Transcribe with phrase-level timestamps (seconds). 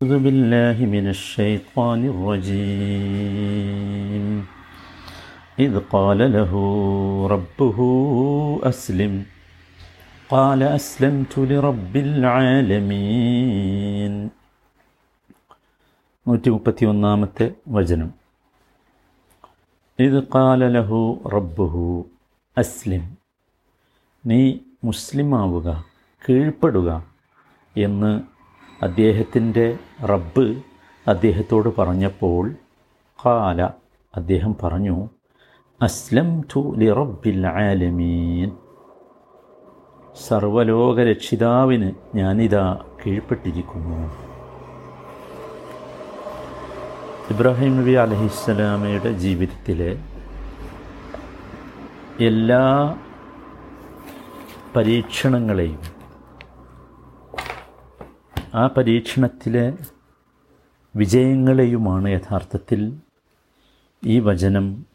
[0.00, 4.24] أعوذ بالله من الشيطان الرجيم
[5.58, 6.52] إذ قال له
[7.30, 7.78] ربه
[8.62, 9.24] أسلم
[10.30, 14.12] قال أسلمت لرب العالمين
[16.26, 17.46] നൂറ്റി മുപ്പത്തി ഒന്നാമത്തെ
[17.76, 18.10] വചനം
[19.98, 20.98] ഇത് കാല ലഹു
[21.36, 21.82] റബ്ബുഹു
[22.56, 23.04] അസ്ലിം
[24.24, 24.40] നീ
[24.84, 25.68] മുസ്ലിമാവുക
[26.22, 26.88] കീഴ്പ്പെടുക
[27.76, 28.12] എന്ന്
[28.82, 30.62] അദ്ദേഹത്തിന്റെ റബ്ബ്
[31.06, 32.54] അദ്ദേഹത്തോട് പറഞ്ഞപ്പോൾ
[33.26, 33.62] കാല
[34.16, 35.08] അദ്ദേഹം പറഞ്ഞു
[35.82, 38.50] അസ്ലം തു ലി റബ്ബിൽ ആലമീൻ.
[40.28, 44.14] സർവലോകരക്ഷിതാവിന് ഞാനിതാ കീഴ്പ്പെട്ടിരിക്കുന്നു.
[47.30, 50.04] ഇബ്രാഹിം നബി അലഹിസ്സലാമയുടെ ജീവിതത്തിലെ
[52.24, 52.96] എല്ലാ
[54.76, 55.97] പരീക്ഷണങ്ങളെയും
[58.58, 59.78] ആ പരീക്ഷണത്തിലെ
[60.96, 62.96] വിജയങ്ങളെയുമാണ് യഥാർത്ഥത്തിൽ
[64.04, 64.86] ഈ വചനം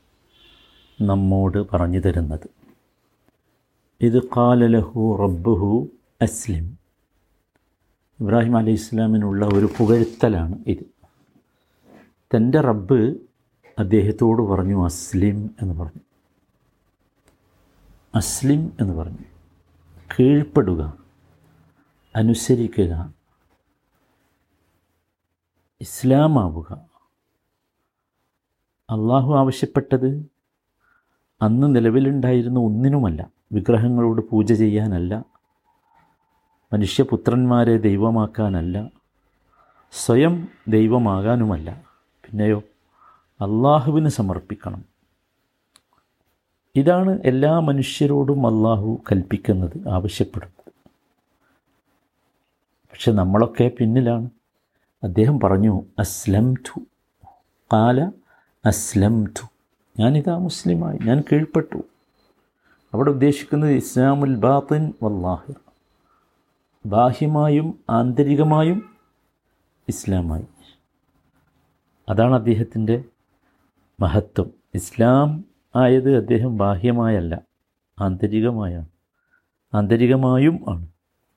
[1.02, 2.50] നമ്മോട് പറഞ്ഞു തരുന്നത്.
[4.02, 5.88] ഇത് കാലലഹു റബ്ബുഹു
[6.22, 6.78] അസ്ലിം.
[8.20, 10.86] ഇബ്രാഹിം അലൈഹി ഇസ്ലാമിനുള്ള ഒരു പുകഴ്ത്തലാണ് ഇത്.
[12.36, 13.16] തന്റെ റബ്ബ്
[13.80, 16.02] അദ്ദേഹത്തോട് പറഞ്ഞു അസ്ലിം എന്ന് പറഞ്ഞു.
[18.16, 19.24] അസ്ലിം എന്ന് പറഞ്ഞു.
[20.20, 20.98] കീഴ്പ്പെടുക
[22.16, 23.23] അനുസരിക്കുക
[25.84, 26.74] ഇസ്ലാമാവുക.
[28.90, 30.26] അള്ളാഹു ആവശ്യപ്പെട്ടത്
[31.42, 33.30] അന്ന് നിലവിലുണ്ടായിരുന്ന ഒന്നിനുമല്ല.
[33.52, 35.24] വിഗ്രഹങ്ങളോട് പൂജ ചെയ്യാനല്ല.
[36.74, 38.90] മനുഷ്യപുത്രന്മാരെ ദൈവമാക്കാനല്ല.
[39.92, 41.84] സ്വയം ദൈവമാകാനുമല്ല.
[42.24, 42.64] പിന്നെയോ
[43.42, 44.86] അള്ളാഹുവിന് സമർപ്പിക്കണം.
[46.76, 50.72] ഇതാണ് എല്ലാ മനുഷ്യരോടും അള്ളാഹു കൽപ്പിക്കുന്നത് ആവശ്യപ്പെടുന്നത്.
[52.92, 54.30] പക്ഷെ നമ്മളൊക്കെ പിന്നിലാണ്.
[55.04, 56.80] അദ്ദേഹം പറഞ്ഞു അസ്ലം ടു
[57.74, 58.12] കാല
[58.66, 59.48] അസ്ലം ടു
[60.00, 61.78] ഞാനിതാ മുസ്ലിമായി ഞാൻ കീഴ്പ്പെട്ടു.
[62.94, 65.56] അവിടെ ഉദ്ദേശിക്കുന്നത് ഇസ്ലാമുൽ ബാത്തിൻ വല്ലാഹിർ
[66.86, 68.98] ബാഹ്യമായും ആന്തരികമായും
[69.88, 70.48] ഇസ്ലാമായി.
[72.10, 73.04] അതാണ് അദ്ദേഹത്തിന്റെ
[74.00, 74.52] മഹത്വം.
[74.76, 77.42] ഇസ്ലാം ആയത് അദ്ദേഹം ബാഹ്യമായല്ല
[78.00, 78.88] ആന്തരികമായാണ്.
[79.74, 80.88] ആന്തരികമായും ആണ്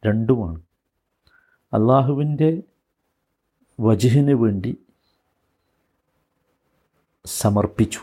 [0.07, 0.61] രണ്ടുമാണ്.
[1.73, 2.63] അള്ളാഹുവിന്റെ
[3.81, 4.79] വജുഹിന് വേണ്ടി
[7.27, 7.99] സമർപ്പിച്ചു.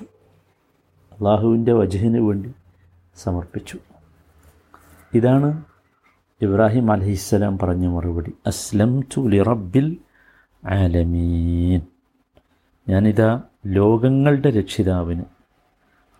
[1.11, 2.53] അള്ളാഹുവിന്റെ വജുഹിന് വേണ്ടി
[3.16, 3.79] സമർപ്പിച്ചു.
[5.13, 5.63] ഇതാണ്
[6.41, 8.33] ഇബ്രാഹിം അലഹിസ്സലാം പറഞ്ഞ മറുപടി.
[8.47, 9.97] അസ്ലം ലി റബ്ബിൽ
[10.66, 11.81] ആലമീൻ.
[12.89, 15.23] ഞാനിതാ ലോകങ്ങളുടെ രക്ഷിതാവിന്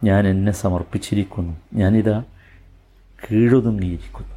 [0.04, 1.58] ഞാൻ എന്നെ സമർപ്പിച്ചിരിക്കുന്നു.
[1.74, 2.24] ഞാനിതാ
[3.24, 4.34] കീഴൊതുങ്ങിയിരിക്കുന്നു.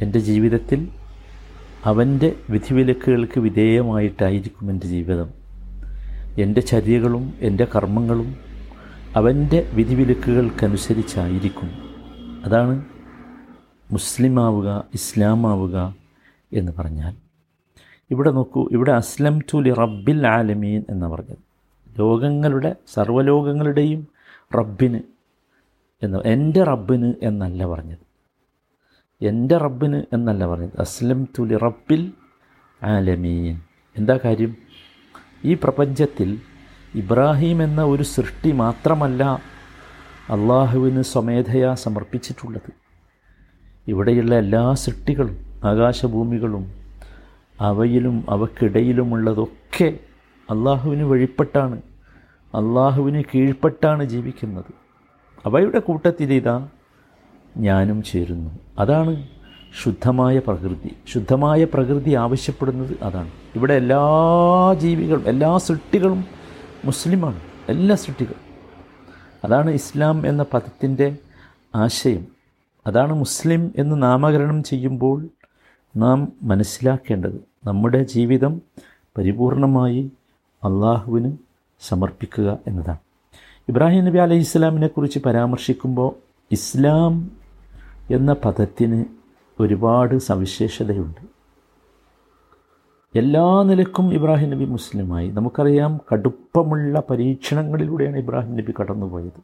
[0.00, 1.03] എന്റെ ജീവിതത്തിൽ
[1.84, 5.30] അവന്റെ വിധിവിലക്കുകൾക്ക് വിധേയമായിട്ടായിരിക്കും എന്റെ ജീവിതം.
[6.38, 8.36] എന്റെ ചര്യകളും എന്റെ കർമ്മങ്ങളും
[9.16, 11.70] അവന്റെ വിധിവിലക്കുകൾക്കനുസരിച്ചായിരിക്കും.
[12.44, 12.84] അതാണ്
[13.90, 15.96] മുസ്ലിമാവുക ഇസ്ലാമാവുക
[16.52, 17.14] എന്ന് പറഞ്ഞാൽ.
[18.10, 21.38] ഇവിടെ നോക്കൂ ഇവിടെ അസ്ലം ടു ലി റബ്ബിൽ ആലമീൻ എന്ന് പറഞ്ഞത്.
[21.98, 24.08] ലോകങ്ങളുടെ സർവലോകങ്ങളുടെയും
[24.58, 25.00] റബ്ബിന്
[26.02, 28.03] എന്ന് എന്റെ റബ്ബിന് എന്നല്ല പറഞ്ഞത്.
[29.20, 32.12] എന്റെ റബ്ബിന് എന്നല്ല പറഞ്ഞത് അസ്ലം തുലി റബ്ബിൽ
[32.82, 33.60] ആലമീൻ.
[33.96, 34.56] എന്താ കാര്യം?
[35.44, 36.38] ഈ പ്രപഞ്ചത്തിൽ
[36.94, 39.24] ഇബ്രാഹിം എന്ന ഒരു സൃഷ്ടി മാത്രമല്ല
[40.30, 42.70] അള്ളാഹുവിന് സ്വമേധയാ സമർപ്പിച്ചിട്ടുള്ളത്.
[43.88, 46.72] ഇവിടെയുള്ള എല്ലാ സൃഷ്ടികളും ആകാശഭൂമികളും
[47.60, 49.98] അവയിലും അവക്കിടയിലുമുള്ളതൊക്കെ
[50.50, 51.82] അള്ളാഹുവിന് വഴിപ്പെട്ടാണ്
[52.54, 54.72] അള്ളാഹുവിന് കീഴ്പ്പെട്ടാണ് ജീവിക്കുന്നത്.
[55.46, 56.68] അവയുടെ കൂട്ടത്തിൽ ഇതാ
[57.56, 58.50] ഞാനും ചേരുന്നു.
[58.78, 59.28] അതാണ്
[59.82, 60.96] ശുദ്ധമായ പ്രകൃതി.
[61.12, 63.30] ശുദ്ധമായ പ്രകൃതി ആവശ്യപ്പെടുന്നത് അതാണ്.
[63.54, 64.00] ഇവിടെ എല്ലാ
[64.78, 66.24] ജീവികളും എല്ലാ സൃഷ്ടികളും
[66.84, 67.40] മുസ്ലിമാണ്.
[67.68, 68.44] എല്ലാ സൃഷ്ടികളും.
[69.44, 71.16] അതാണ് ഇസ്ലാം എന്ന പദത്തിന്റെ
[71.74, 72.26] ആശയം.
[72.86, 75.28] അതാണ് മുസ്ലിം എന്ന് നാമകരണം ചെയ്യുമ്പോൾ
[75.96, 78.62] നാം മനസ്സിലാക്കേണ്ടത് നമ്മുടെ ജീവിതം
[79.18, 80.10] പരിപൂർണമായി
[80.64, 81.36] അള്ളാഹുവിന്
[81.80, 82.98] സമർപ്പിക്കുക എന്നതാണ്.
[83.68, 86.14] ഇബ്രാഹിം നബി അലൈഹി ഇസ്ലാമിനെക്കുറിച്ച് പരാമർശിക്കുമ്പോൾ
[86.52, 87.43] ഇസ്ലാം
[88.10, 89.04] എന്ന പദത്തിന്
[89.60, 91.34] ഒരുപാട് സവിശേഷതയുണ്ട്.
[93.18, 95.30] എല്ലാ നിലക്കും ഇബ്രാഹിം നബി മുസ്ലിമായി.
[95.30, 99.40] നമുക്കറിയാം കടുപ്പമുള്ള പരീക്ഷണങ്ങളിലൂടെയാണ് ഇബ്രാഹിം നബി കടന്നുപോയത്.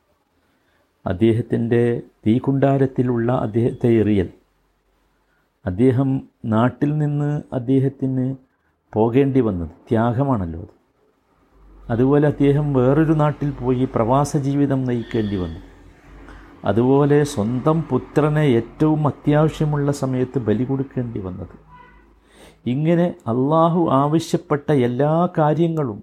[1.07, 4.29] അദ്ദേഹത്തിന്റെ തീകുണ്ടാരത്തിലുള്ള അദ്ദേഹത്തെ എറിയൽ.
[5.67, 8.37] അദ്ദേഹം നാട്ടിൽ നിന്ന് അദ്ദേഹത്തിന്
[8.93, 10.81] പോകേണ്ടി വന്നത് ത്യാഗമാണല്ലോ അത്.
[11.91, 15.70] അതുപോലെ അദ്ദേഹം വേറൊരു നാട്ടിൽ പോയി പ്രവാസ ജീവിതം നയിക്കേണ്ടി വന്നു.
[16.65, 21.71] അതുപോലെ സ്വന്തം പുത്രനെ ഏറ്റവും അത്യാവശ്യമുള്ള സമയത്ത് ബലി കൊടുക്കേണ്ടി വന്നത്.
[22.67, 26.03] ഇങ്ങനെ അള്ളാഹു ആവശ്യപ്പെട്ട എല്ലാ കാര്യങ്ങളും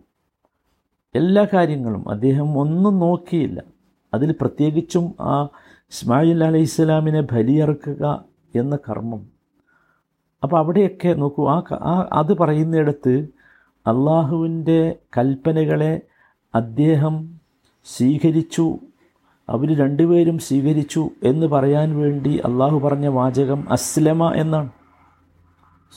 [1.15, 3.63] എല്ലാ കാര്യങ്ങളും അദ്ദേഹം ഒന്നും നോക്കിയില്ല.
[4.13, 5.48] അതിൽ പ്രത്യേകിച്ചും ആ
[5.92, 8.24] ഇസ്മായിൽ അലൈഹി ഇസ്ലാമിനെ ബലിയറക്കുക
[8.56, 9.27] എന്ന കർമ്മം.
[10.44, 13.27] അപ്പോൾ അവിടെയൊക്കെ നോക്കൂ ആ ആ അത് പറയുന്നിടത്ത്
[13.88, 16.01] അള്ളാഹുവിന്റെ കൽപ്പനകളെ
[16.56, 17.39] അദ്ദേഹം
[17.86, 18.80] സ്വീകരിച്ചു.
[19.49, 24.69] അവർ രണ്ടുപേരും സ്വീകരിച്ചു എന്ന് പറയാൻ വേണ്ടി അള്ളാഹു പറഞ്ഞ വാചകം അസ്ലമ എന്നാണ്.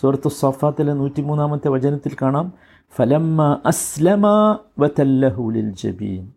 [0.01, 2.53] സുഹൃത്തു സഫാത്തിലെ നൂറ്റിമൂന്നാമത്തെ വചനത്തിൽ കാണാം.
[2.97, 4.27] ഫലമ്മ അസ്ലമ
[4.79, 6.33] വതല്ലഹുലിൽ ജബീൻ.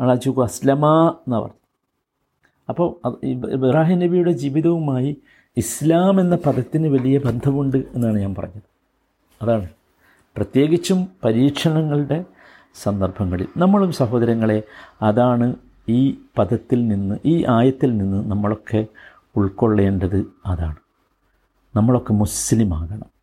[0.00, 1.60] ആളാച്ചു അസ്ലമ എന്ന് പറഞ്ഞു
[2.68, 5.16] അപ്പോൾ ഇബ്രാഹിം നബിയുടെ ജീവിതവുമായി
[5.56, 8.62] ഇസ്ലാം എന്ന പദത്തിന് വലിയ ബന്ധമുണ്ട് എന്നാണ് ഞാൻ പറഞ്ഞത്.
[9.42, 9.68] അതാണ്.
[10.36, 12.24] പ്രത്യേകിച്ചും പരീക്ഷണങ്ങളുടെ
[12.74, 13.46] സന്ദർഭങ്ങളിൽ.
[13.56, 14.62] നമ്മളും സഹോദരങ്ങളെ
[15.02, 15.54] അതാണ്
[15.88, 18.86] ഈ പദത്തിൽ നിന്ന് ഈ ആയത്തിൽ നിന്ന് നമ്മളൊക്കെ
[19.36, 20.76] ഉൾക്കൊള്ളേണ്ടത് അതാണ്.
[21.76, 23.20] നമ്മളൊക്കെ മുസ്ലിമാകണം.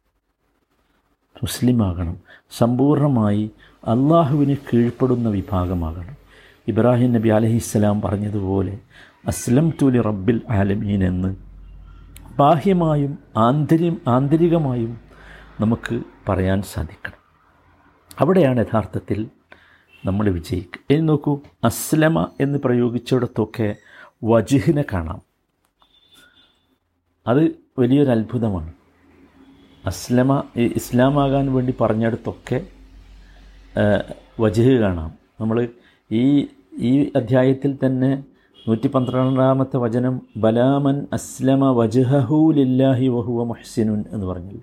[1.36, 2.18] മുസ്ലിമാകണം.
[2.58, 3.52] സമ്പൂർണമായി
[3.84, 6.16] അള്ളാഹുവിന് കീഴ്പ്പെടുന്ന വിഭാഗമാകണം.
[6.68, 8.80] ഇബ്രാഹിം നബി അലഹിസ്സലാം പറഞ്ഞതുപോലെ
[9.28, 11.36] അസ്ലം തുലി റബ്ബിൽ ആലമീൻ എന്ന്
[12.40, 14.98] ബാഹ്യമായും ആന്തര്യം ആന്തരികമായും
[15.60, 17.27] നമുക്ക് പറയാൻ സാധിക്കണം.
[18.20, 19.28] അവിടെയാണ് യഥാർത്ഥത്തിൽ
[20.06, 23.76] നമ്മൾ വിജയിക്കുക ഇനി നോക്കൂ അസ്ലമ എന്ന് പ്രയോഗിച്ചിടത്തൊക്കെ
[24.24, 25.22] വജുഹിനെ കാണാം.
[27.28, 27.44] അത്
[27.80, 28.74] വലിയൊരു അത്ഭുതമാണ്.
[29.86, 32.68] അസ്ലമ ഇസ്ലാമാകാൻ വേണ്ടി പറഞ്ഞിടത്തൊക്കെ
[34.40, 35.12] വജുഹ് കാണാം.
[35.42, 35.70] നമ്മൾ
[36.12, 36.48] ഈ
[36.80, 38.24] ഈ അധ്യായത്തിൽ തന്നെ
[38.68, 44.60] നൂറ്റി പന്ത്രണ്ടാമത്തെ വചനം ബലാമൻ അസ്ലമ വജുഹഹു ലില്ലാഹി വഹുവ മുഹ്സിനുൻ എന്ന് പറഞ്ഞു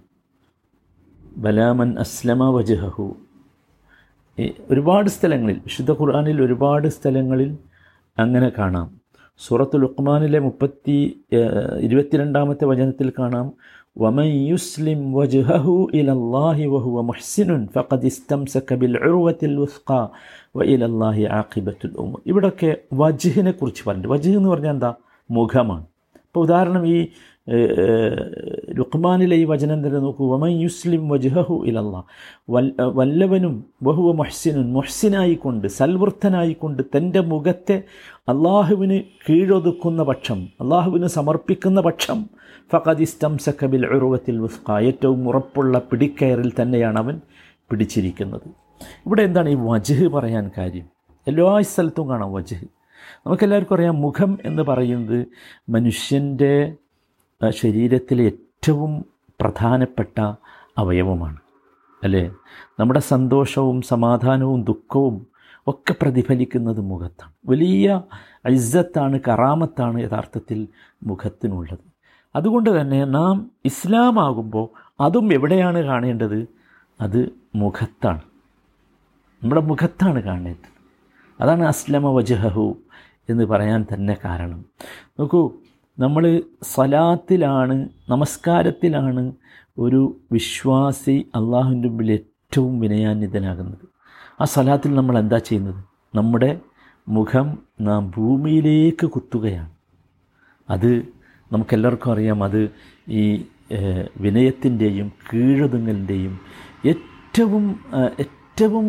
[1.36, 3.06] ബലാമൻ അസ്ലമ വജുഹഹു.
[3.06, 3.33] ഈ
[4.70, 7.50] ഒരുപാട് സ്ഥലങ്ങളിൽ വിശുദ്ധ ഖുർആാനിൽ ഒരുപാട് സ്ഥലങ്ങളിൽ
[8.19, 9.00] അങ്ങനെ കാണാം.
[9.38, 10.96] സൂറത്ത് ലുക്മാനിലെ മുപ്പത്തി
[11.81, 13.52] ഇരുപത്തിരണ്ടാമത്തെ വചനത്തിൽ കാണാം.
[13.98, 20.08] വമൻ യുസ്ലിം വജ്ഹഹു ഇലല്ലാഹി വഹുവ മുഹ്സിനുൻ ഫഖദ് ഇസ്തംസക ബിൽ ഉർവത്തിൽ വുസ്ഖ
[20.56, 22.20] വ ഇലല്ലാഹി ആഖിബത്തുൽ ഉമൂർ.
[22.26, 24.94] ഇവിടൊക്കെ വജ്ഹിനെ കുറിച്ച് പറഞ്ഞു വജ്ഹ് എന്ന് പറഞ്ഞാൽ എന്താ?
[25.31, 25.86] മുഖമാണ്.
[26.26, 26.96] ഇപ്പോൾ ഉദാഹരണം ഈ
[28.74, 30.34] ലുക്മാനിലെ ഈ വചനം തന്നെ നോക്കൂ.
[30.34, 32.02] വമൻ യുസ്ലിം വജ്ഹഹു ഇലല്ലാ.
[32.80, 37.82] വല്ലവനും ബഹുവ മുഹ്സിനുൻ മുഹ്സിനായിക്കൊണ്ട് സൽവൃത്തനായിക്കൊണ്ട് തന്റെ മുഖത്തെ
[38.28, 42.26] അള്ളാഹുവിന് കീഴൊതുക്കുന്ന പക്ഷം അള്ളാഹുവിന് സമർപ്പിക്കുന്ന പക്ഷം
[42.72, 44.78] ഫഖദിസ്തം സഖബിൽ ഉറുവത്തിൽ വുസ്ഖ.
[44.78, 47.20] ഏറ്റവും ഉറപ്പുള്ള പിടിക്കയറിൽ തന്നെയാണ് അവൻ
[47.70, 48.48] പിടിച്ചിരിക്കുന്നത്.
[49.06, 50.86] ഇവിടെ എന്താണ് ഈ വജ്ഹ് പറയാൻ കാര്യം?
[51.26, 52.64] എല്ലാ സ്ഥലത്തും കാണാം വജ്ഹ്.
[53.26, 55.26] നമുക്കെല്ലാവർക്കും അറിയാം മുഖം എന്ന് പറയുന്നത്
[55.68, 56.74] മനുഷ്യന്റെ
[57.48, 58.32] ശരീരത്തിലെ
[58.64, 59.05] ഏറ്റവും
[59.40, 60.32] പ്രധാനപ്പെട്ട
[60.78, 61.37] അവയവമാണ്.
[62.05, 62.34] അല്ലേ?
[62.81, 65.26] നമ്മുടെ സന്തോഷവും സമാധാനവും ദുഃഖവും
[65.66, 67.32] ഒക്കെ പ്രതിഫലിക്കുന്നത് മുഖത്താണ്.
[67.46, 68.02] വലിയ
[68.49, 70.69] ഇസ്സത്താണ് കറാമത്താണ് യഥാർത്ഥത്തിൽ
[71.02, 71.78] മുഖത്തിനുള്ളത്.
[72.37, 74.69] അതുകൊണ്ട് തന്നെ നാം ഇസ്ലാമാകുമ്പോൾ
[75.00, 76.49] അതും എവിടെയാണ് കാണേണ്ടത്?
[77.00, 78.20] അത് മുഖത്താണ്.
[79.43, 80.72] നമ്മുടെ മുഖത്താണ് കാണേണ്ടത്.
[81.40, 82.76] അതാണ് അസ്ലമ വജഹു
[83.28, 84.64] എന്ന് പറയാൻ തന്നെ കാരണം.
[85.20, 85.52] നോക്കൂ
[85.99, 89.32] നമ്മൾ സലാത്തിലാണ് നമസ്കാരത്തിലാണ്
[89.79, 90.00] ഒരു
[90.32, 93.85] വിശ്വാസി അള്ളാഹുവിന്റെ മുമ്പിൽ ഏറ്റവും വിനയാന്വിതനാകുന്നത്.
[94.41, 95.81] ആ സലാത്തിൽ നമ്മൾ എന്താ ചെയ്യുന്നത്?
[96.14, 96.61] നമ്മുടെ
[97.08, 97.46] മുഖം
[97.81, 99.70] നാം ഭൂമിയിലേക്ക് കുത്തുകയാണ്.
[100.70, 100.91] അത്
[101.52, 102.61] നമുക്കെല്ലാവർക്കും അറിയാം അത്
[103.23, 103.25] ഈ
[104.20, 106.35] വിനയത്തിന്റെയും കീഴൊതുങ്ങലിന്റെയും
[106.93, 107.64] ഏറ്റവും
[108.25, 108.86] ഏറ്റവും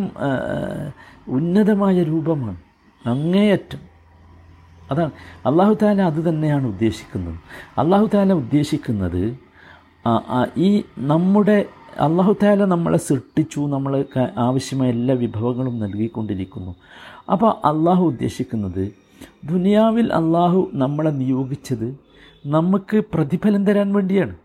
[1.28, 2.60] ഉന്നതമായ രൂപമാണ്
[3.08, 3.95] അങ്ങേയറ്റം.
[4.92, 5.12] അതാണ്.
[5.46, 7.38] അള്ളാഹു താല അത് തന്നെയാണ് ഉദ്ദേശിക്കുന്നത്.
[7.78, 9.24] അള്ളാഹു താല ഉദ്ദേശിക്കുന്നത്
[10.58, 11.66] ഈ നമ്മുടെ
[12.00, 14.06] അള്ളാഹു താല നമ്മളെ സൃഷ്ടിച്ചു നമ്മൾ
[14.38, 16.76] ആവശ്യമായ എല്ലാ വിഭവങ്ങളും നൽകിക്കൊണ്ടിരിക്കുന്നു.
[17.32, 18.84] അപ്പോൾ അള്ളാഹു ഉദ്ദേശിക്കുന്നത്
[19.46, 21.88] ദുനിയാവിൽ അള്ളാഹു നമ്മളെ നിയോഗിച്ചത്
[22.46, 24.36] നമുക്ക് പ്രതിഫലം തരാൻ വേണ്ടിയാണ്.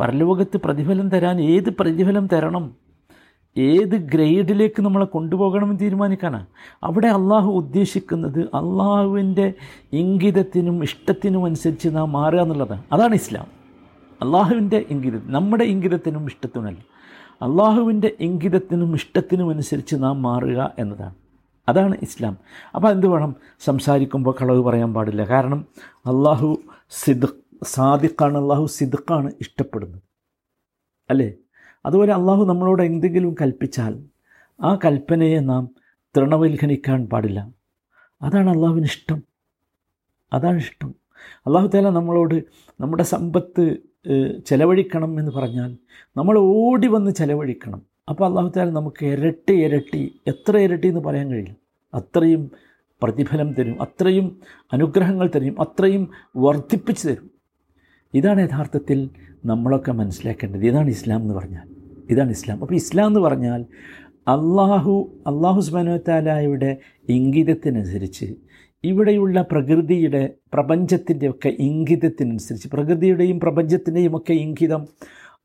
[0.00, 2.85] പരലോകത്ത് പ്രതിഫലം തരാൻ ഏത് പ്രതിഫലം തരണം?
[3.58, 6.46] ഏത് ഗ്രേഡിലേക്ക് നമ്മളെ കൊണ്ടുപോകണമെന്ന് തീരുമാനിക്കാനാണ്
[6.84, 9.52] അവിടെ അള്ളാഹു ഉദ്ദേശിക്കുന്നത് അള്ളാഹുവിന്റെ
[9.92, 12.82] ഇംഗിതത്തിനും ഇഷ്ടത്തിനും അനുസരിച്ച് നാം മാറുക എന്നുള്ളതാണ്.
[12.92, 13.46] അതാണ് ഇസ്ലാം.
[14.22, 16.78] അള്ളാഹുവിന്റെ ഇംഗിത നമ്മുടെ ഇംഗിതത്തിനും ഇഷ്ടത്തിനുമല്ല
[17.42, 21.14] അള്ളാഹുവിന്റെ ഇംഗിതത്തിനും ഇഷ്ടത്തിനും അനുസരിച്ച് നാം മാറുക എന്നതാണ്.
[21.68, 22.36] അതാണ് ഇസ്ലാം.
[22.74, 23.36] അപ്പോൾ എന്ത് വേണം?
[23.60, 25.24] സംസാരിക്കുമ്പോൾ കളവ് പറയാൻ പാടില്ല.
[25.24, 25.64] കാരണം
[25.96, 26.58] അള്ളാഹു
[26.90, 27.26] സിദ്
[27.62, 30.02] സാദിഖാണ് അള്ളാഹു സിദ്ഖാണ് ഇഷ്ടപ്പെടുന്നത്.
[31.10, 31.32] അല്ലേ?
[31.86, 34.04] അതുപോലെ അള്ളാഹു നമ്മളോട് എന്തെങ്കിലും കൽപ്പിച്ചാൽ
[34.62, 35.70] ആ കൽപ്പനയെ നാം
[36.16, 37.50] തൃണവൽഖനിക്കാൻ പാടില്ല.
[38.22, 39.22] അതാണ് അള്ളാഹുവിന് ഇഷ്ടം.
[40.32, 40.94] അതാണ് ഇഷ്ടം.
[41.46, 42.34] അള്ളാഹു താല നമ്മളോട്
[42.80, 43.76] നമ്മുടെ സമ്പത്ത്
[44.46, 45.76] ചെലവഴിക്കണം എന്ന് പറഞ്ഞാൽ
[46.16, 47.82] നമ്മൾ ഓടി വന്ന് ചെലവഴിക്കണം.
[48.08, 51.56] അപ്പോൾ അള്ളാഹു താല നമുക്ക് ഇരട്ടി ഇരട്ടി എത്ര ഇരട്ടി എന്ന് പറയാൻ കഴിയും
[51.94, 52.50] അത്രയും
[53.02, 54.40] പ്രതിഫലം തരും അത്രയും
[54.72, 57.30] അനുഗ്രഹങ്ങൾ തരും അത്രയും വർദ്ധിപ്പിച്ചു തരും.
[58.14, 59.10] ഇതാണ് യഥാർത്ഥത്തിൽ
[59.44, 60.66] നമ്മളൊക്കെ മനസ്സിലാക്കേണ്ടത്.
[60.66, 61.75] ഇതാണ് ഇസ്ലാം എന്ന് പറഞ്ഞാൽ.
[62.10, 62.60] ഇതാണ് ഇസ്ലാം.
[62.60, 63.64] അപ്പോൾ ഇസ്ലാം എന്ന് പറഞ്ഞാൽ
[64.28, 66.76] അള്ളാഹു അള്ളാഹു സുബാനുത്താലായുടെ
[67.08, 68.34] ഇംഗിതത്തിനനുസരിച്ച്
[68.84, 74.86] ഇവിടെയുള്ള പ്രകൃതിയുടെ പ്രപഞ്ചത്തിന്റെ ഒക്കെ ഇംഗിതത്തിനനുസരിച്ച് പ്രകൃതിയുടെയും പ്രപഞ്ചത്തിന്റെയും ഒക്കെ ഇംഗിതം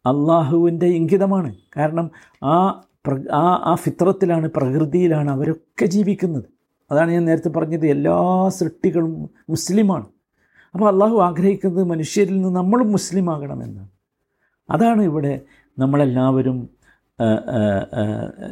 [0.06, 1.56] അള്ളാഹുവിന്റെ ഇംഗിതമാണ്.
[1.78, 2.12] കാരണം
[2.44, 2.84] ആ
[3.32, 6.44] ആ ആ ഫിത്രത്തിലാണ് പ്രകൃതിയിലാണ് അവരൊക്കെ ജീവിക്കുന്നത്.
[6.92, 10.06] അതാണ് ഞാൻ നേരത്തെ പറഞ്ഞത് എല്ലാ സൃഷ്ടികളും മുസ്ലിമാണ്.
[10.74, 13.82] അപ്പോൾ അള്ളാഹു ആഗ്രഹിക്കുന്നത് മനുഷ്യരിൽ നിന്ന് നമ്മളും മുസ്ലിം ആകണമെന്ന്
[14.70, 15.42] അതാണ് ഇവിടെ
[15.80, 16.70] നമ്മളെല്ലാവരും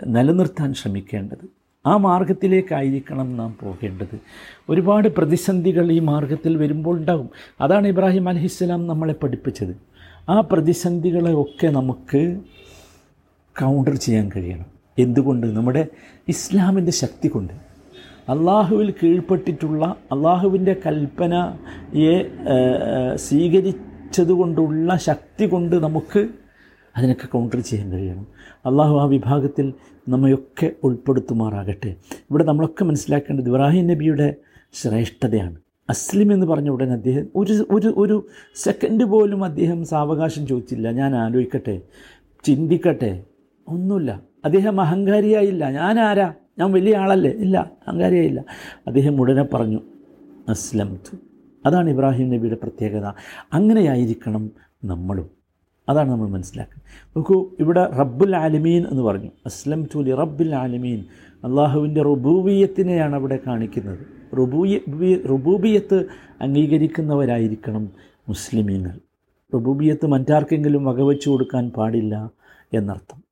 [0.05, 1.45] നിലനിർത്താൻ ശ്രമിക്കേണ്ടത്.
[1.85, 4.19] ആ മാർഗത്തിലേക്കായിരിക്കണം നാം പോകേണ്ടത്.
[4.69, 7.29] ഒരുപാട് പ്രതിസന്ധികൾ ഈ മാർഗത്തിൽ വരുമ്പോൾ ഉണ്ടാകും.
[7.61, 9.75] അതാണ് ഇബ്രാഹിം അലഹിസ്സലാം നമ്മളെ പഠിപ്പിച്ചത്.
[10.29, 12.39] ആ പ്രതിസന്ധികളെ ഒക്കെ നമുക്ക്
[13.61, 14.65] കൗണ്ടർ ചെയ്യാൻ കഴിയണം.
[14.99, 15.47] എന്തുകൊണ്ട്?
[15.47, 15.88] നമ്മുടെ
[16.27, 17.53] ഇസ്ലാമിന്റെ ശക്തി കൊണ്ട്.
[18.29, 22.17] അള്ളാഹുവിൽ കീഴ്പ്പെട്ടിട്ടുള്ള അള്ളാഹുവിന്റെ കൽപ്പനയെ
[23.15, 26.27] സ്വീകരിച്ചതുകൊണ്ടുള്ള ശക്തി കൊണ്ട് നമുക്ക്
[27.00, 28.27] അതിനൊക്കെ കൗണ്ടർ ചെയ്യാൻ കഴിയണം.
[28.65, 29.74] അള്ളാഹു ആ വിഭാഗത്തിൽ
[30.10, 31.96] നമ്മയൊക്കെ ഉൾപ്പെടുത്തുമാറാകട്ടെ.
[32.32, 34.36] ഇവിടെ നമ്മളൊക്കെ മനസ്സിലാക്കേണ്ടത് ഇബ്രാഹിം നബിയുടെ
[34.74, 35.56] ശ്രേഷ്ഠതയാണ്.
[35.89, 40.91] അസ്ലിം എന്ന് പറഞ്ഞ ഉടനെ അദ്ദേഹം ഒരു ഒരു ഒരു സെക്കൻഡ് പോലും അദ്ദേഹം സാവകാശം ചോദിച്ചില്ല.
[40.91, 41.82] ഞാൻ ആലോചിക്കട്ടെ
[42.44, 43.24] ചിന്തിക്കട്ടെ
[43.68, 44.22] ഒന്നുമില്ല.
[44.46, 45.70] അദ്ദേഹം അഹങ്കാരിയായില്ല.
[45.70, 46.34] ഞാൻ ആരാ?
[46.60, 47.32] ഞാൻ വലിയ ആളല്ലേ?
[47.32, 48.46] ഇല്ല അഹങ്കാരിയായില്ല.
[48.88, 49.82] അദ്ദേഹം ഉടനെ പറഞ്ഞു
[50.50, 51.00] അസ്ലം
[51.65, 53.13] അതാണ് ഇബ്രാഹിം നബിയുടെ പ്രത്യേകത.
[53.53, 54.51] അങ്ങനെയായിരിക്കണം
[54.86, 55.38] നമ്മളും.
[55.89, 57.10] അതാണ് നമ്മൾ മനസ്സിലാക്കുന്നത്.
[57.17, 59.29] നോക്കൂ ഇവിടെ റബ്ബുൽ ആലമീൻ എന്ന് പറഞ്ഞു.
[59.46, 61.05] അസ്ലം ചൂലി റബ്ബുൽ ആലമീൻ.
[61.43, 64.00] അള്ളാഹുവിന്റെ റുബൂബിയത്തിനെയാണ് അവിടെ കാണിക്കുന്നത്.
[64.38, 64.77] റുബൂയ
[65.29, 66.05] റുബൂബിയത്ത്
[66.41, 67.89] അംഗീകരിക്കുന്നവരായിരിക്കണം
[68.29, 69.00] മുസ്ലിമീങ്ങൾ.
[69.53, 72.31] റുബൂബിയത്ത് മറ്റാർക്കെങ്കിലും വകവെച്ചു കൊടുക്കാൻ പാടില്ല
[72.74, 73.24] എന്നർത്ഥം.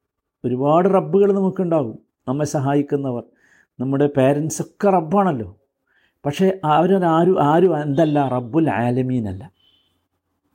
[0.46, 2.00] ഒരുപാട് റബ്ബുകൾ നമുക്കുണ്ടാകും.
[2.28, 3.24] നമ്മെ സഹായിക്കുന്നവർ.
[3.80, 5.58] നമ്മുടെ പേരൻസൊക്കെ റബ്ബാണല്ലോ.
[6.26, 9.52] പക്ഷേ അവരൊരാരും ആരും എന്തല്ല റബ്ബുൽ ആലമീനല്ല.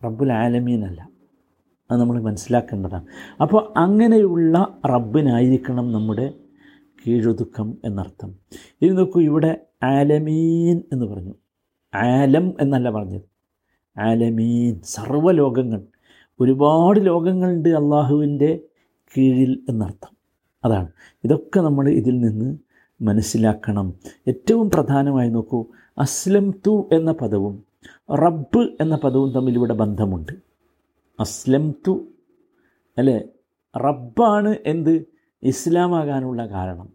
[0.05, 1.12] റബ്ബുൽ ആലമീനല്ല.
[1.93, 3.07] അത് നമ്മൾ മനസ്സിലാക്കേണ്ടതാണ്.
[3.43, 6.35] അപ്പോൾ അങ്ങനെയുള്ള റബ്ബിനായിരിക്കണം നമ്മുടെ
[7.07, 8.35] കീഴൊതുക്കം എന്നർത്ഥം.
[8.83, 11.35] ഇനി നോക്കൂ ഇവിടെ ആലമീൻ എന്ന് പറഞ്ഞു.
[11.95, 13.23] ആലം എന്നല്ല പറഞ്ഞത്.
[13.99, 15.83] ആലമീൻ സർവലോകങ്ങൾ.
[16.41, 18.61] ഒരുപാട് ലോകങ്ങളുണ്ട് അള്ളാഹുവിന്റെ
[19.19, 20.17] കീഴിൽ എന്നർത്ഥം.
[20.65, 20.89] അതാണ്.
[21.25, 22.59] ഇതൊക്കെ നമ്മൾ ഇതിൽ നിന്ന്
[23.03, 23.95] മനസ്സിലാക്കണം.
[24.29, 25.67] ഏറ്റവും പ്രധാനമായി നോക്കൂ
[25.99, 27.63] അസ്ലം തു എന്ന പദവും
[28.15, 30.52] റബ്ബ് എന്ന പദവും തമ്മിൽ ഇവിടെ ബന്ധമുണ്ട്.
[31.23, 31.95] അസ്ലം തു
[32.99, 33.23] അല്ലേ?
[33.77, 34.95] റബ്ബാണ് എന്ത്?
[35.43, 36.89] ഇസ്ലാമാകാനുള്ള കാരണം.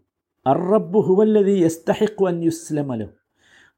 [0.46, 3.08] അറബ്ബ് ഹുവല്ലതി യസ്തഹിഖു അൻ യുസ്ലമലോ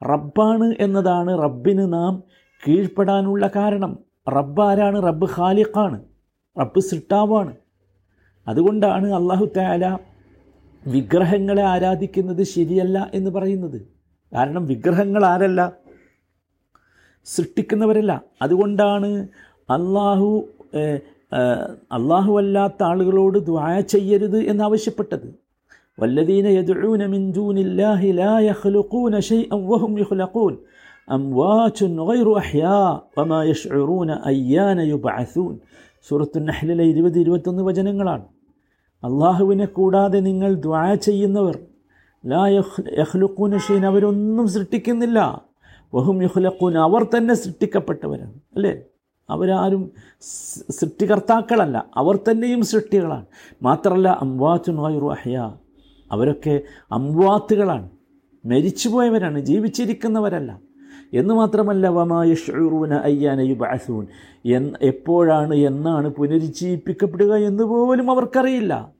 [0.02, 2.23] റബ്ബാണ് എന്നതാണ് റബ്ബിന് നാം
[2.69, 3.99] കീഴ്പ്പെടാനുള്ള കാരണം.
[4.28, 5.02] റബ്ബ് ആരാണ്?
[5.02, 6.04] റബ്ബ് ഖാലിഖാണ്.
[6.61, 7.57] റബ്ബ് സിട്ടാവാണ്
[8.49, 9.99] അതുകൊണ്ടാണ് അള്ളാഹു താല
[10.87, 13.78] വിഗ്രഹങ്ങളെ ആരാധിക്കുന്നത് ശരിയല്ല എന്ന് പറയുന്നത്.
[14.33, 15.73] കാരണം വിഗ്രഹങ്ങൾ ആരല്ല?
[17.25, 18.12] സൃഷ്ടിക്കുന്നവരല്ല.
[18.42, 19.28] അതുകൊണ്ടാണ്
[19.77, 20.31] അള്ളാഹു
[21.97, 25.29] അള്ളാഹു അല്ലാത്ത ആളുകളോട് ദ്വായ ചെയ്യരുത് എന്നാവശ്യപ്പെട്ടത്.
[25.99, 30.55] വല്ലദീന യദുഊന മിൻ ദൂനില്ലാഹി ലാ യഖ്ലുഖൂന ശൈഅൻ വഹും യഖ്ലഖൂൻ.
[31.17, 32.77] അംവാറ്റുൻ ഗൈറു അഹ്യാ
[33.19, 35.55] വമാ യശ്ഉറൂന അയ്യാന യുബ്അസൂൻ.
[36.09, 38.27] സൂറത്തു നഹ്ലിലെ ഇരുപത് ഇരുപത്തൊന്ന് വചനങ്ങളാണ്.
[39.03, 41.57] അള്ളാഹുവിനെ കൂടാതെ നിങ്ങൾ ദ്വാ ചെയ്യുന്നവർ
[42.25, 42.43] ലാ
[43.00, 45.19] യഹ്ലുക്കൂന ഷെയ്ൻ അവരൊന്നും സൃഷ്ടിക്കുന്നില്ല.
[45.95, 48.35] വഹും യുഹ്ലക്കൂൻ അവർ തന്നെ സൃഷ്ടിക്കപ്പെട്ടവരാണ്.
[48.57, 48.73] അല്ലേ?
[49.31, 49.91] അവരാരും
[50.71, 51.87] സൃഷ്ടികർത്താക്കളല്ല.
[51.97, 53.27] അവർ തന്നെയും സൃഷ്ടികളാണ്.
[53.63, 55.53] മാത്രമല്ല അംവാത്തു നോയറു അഹ്യ.
[56.13, 56.61] അവരൊക്കെ
[56.93, 57.91] അംവാത്തുകളാണ്.
[58.47, 60.61] മരിച്ചുപോയവരാണ് ജീവിച്ചിരിക്കുന്നവരല്ല.
[61.15, 64.07] എന്ന് മാത്രമല്ല വമായൂന അയ്യാനയു ബാസൂൻ
[64.47, 68.93] എന്ന് എപ്പോഴാണ് എന്നാണ് പുനരുജ്ജീവിപ്പിക്കപ്പെടുക എന്ന് പോലും അവർക്കറിയില്ല.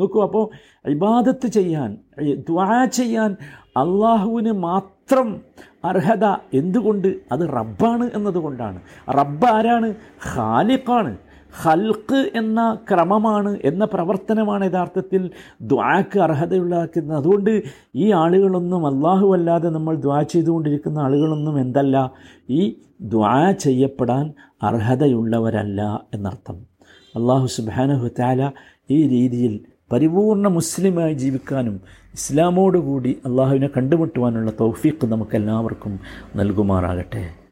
[0.00, 0.50] നോക്കൂ അപ്പോൾ
[0.88, 1.98] ഇബാദത്ത് ചെയ്യാൻ
[2.34, 3.36] ദ്വാ ചെയ്യാൻ
[3.76, 5.42] അള്ളാഹുവിന് മാത്രം
[5.84, 7.08] അർഹത എന്തുകൊണ്ട്?
[7.32, 8.80] അത് റബ്ബാണ് എന്നതുകൊണ്ടാണ്.
[9.10, 9.94] റബ്ബ് ആരാണ്?
[10.34, 11.16] ഖാലിഖാണ്.
[11.62, 15.30] ഹൽക്ക് എന്ന ക്രമമാണ് എന്ന പ്രവർത്തനമാണ് യഥാർത്ഥത്തിൽ
[15.62, 17.18] ദ്വാക്ക് അർഹതയുള്ളതാക്കുന്നത്.
[17.18, 17.62] അതുകൊണ്ട്
[17.94, 22.10] ഈ ആളുകളൊന്നും അള്ളാഹു അല്ലാതെ നമ്മൾ ദ്വാ ചെയ്തുകൊണ്ടിരിക്കുന്ന ആളുകളൊന്നും എന്തല്ല?
[22.50, 24.32] ഈ ദ്വാ ചെയ്യപ്പെടാൻ
[24.62, 26.66] അർഹതയുള്ളവരല്ല എന്നർത്ഥം.
[27.16, 28.50] അള്ളാഹു സുബാനഹു താല
[28.90, 29.60] ഈ രീതിയിൽ
[29.92, 31.80] പരിപൂർണ മുസ്ലിമായി ജീവിക്കാനും
[32.18, 35.92] ഇസ്ലാമോടുകൂടി അള്ളാഹുവിനെ കണ്ടുമുട്ടുവാനുള്ള തൗഫീഖ് നമുക്കെല്ലാവർക്കും
[36.36, 37.22] നൽകുമാറാകട്ടെ.